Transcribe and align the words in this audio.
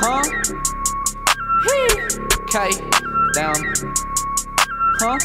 Huh? 0.00 0.22
Okay, 2.44 2.70
down. 3.34 3.54
Huh? 5.00 5.16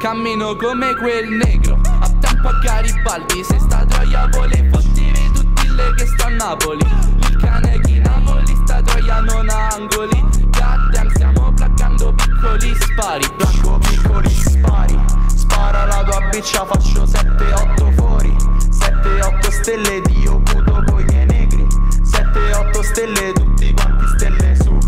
Cammino 0.00 0.56
come 0.56 0.94
quel 0.94 1.28
negro, 1.28 1.78
a 2.00 2.08
tempo 2.20 2.48
a 2.48 2.58
Garibaldi 2.58 3.44
Se 3.44 3.58
sta 3.58 3.84
troia 3.84 4.28
volevo 4.30 4.78
dire 4.92 5.30
tutti 5.32 5.74
le 5.74 5.94
che 5.94 6.06
sta 6.06 6.26
a 6.26 6.30
Napoli 6.30 6.86
Il 7.28 7.36
cane 7.36 7.80
chi 7.80 7.98
Napoli, 8.00 8.56
sta 8.64 8.80
troia 8.80 9.20
non 9.20 9.48
ha 9.50 9.68
angoli 9.68 10.24
Goddamn 10.50 11.08
stiamo 11.08 11.52
placcando 11.52 12.14
piccoli 12.14 12.74
spari 12.80 13.26
Placco 13.36 13.78
piccoli 13.78 14.30
spari 14.30 14.98
Spara 15.34 15.84
la 15.84 16.02
tua 16.02 16.28
biccia 16.30 16.64
faccio 16.64 17.04
7-8 17.04 17.94
fuori 17.94 18.34
7-8 18.70 19.50
stelle 19.50 20.00
stelle 22.94 23.32
tutti 23.32 23.74
quanti 23.74 24.06
stelle 24.06 24.54
su 24.54 24.78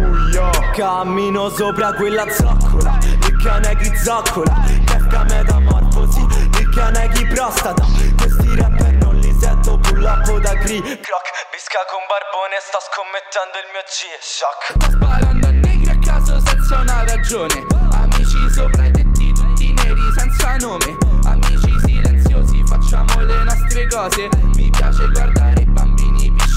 Uia 0.00 0.50
Cammino 0.74 1.48
sopra 1.50 1.92
quella 1.92 2.24
zoccola 2.30 2.96
Il 3.02 3.36
cane 3.42 3.76
chi 3.78 3.96
zoccola 3.96 4.64
Kefka 4.86 5.24
metamorfosi 5.24 6.24
Il 6.60 6.68
cane 6.68 7.08
chi 7.08 7.26
prostata. 7.26 7.84
Questi 8.16 8.54
rapper 8.54 8.92
non 8.92 9.16
li 9.16 9.36
sento 9.40 9.76
Pull 9.78 10.04
up 10.04 10.38
da 10.38 10.56
cri 10.58 10.80
Croc. 10.80 11.26
Bisca 11.50 11.82
con 11.90 12.02
barbone 12.06 12.58
Sta 12.62 12.78
scommettendo 12.78 13.58
il 13.58 13.68
mio 13.72 13.82
G-Shock. 13.90 14.62
Sto 14.78 14.90
sparando 14.92 15.46
a 15.48 15.50
negri 15.50 15.90
a 15.90 15.98
caso 15.98 16.40
senza 16.46 16.78
una 16.78 17.04
ragione. 17.04 17.66
Amici 17.90 18.50
sopra 18.50 18.86
i 18.86 18.90
tetti 18.92 19.32
tutti 19.32 19.72
neri 19.72 20.12
senza 20.16 20.56
nome. 20.58 20.96
Amici 21.24 21.74
silenziosi 21.80 22.62
facciamo 22.64 23.20
le 23.20 23.42
nostre 23.42 23.88
cose 23.88 24.28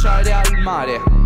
lasciare 0.06 0.32
al 0.32 0.62
mare. 0.62 1.25